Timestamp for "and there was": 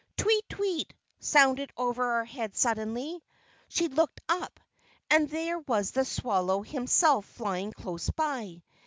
5.11-5.91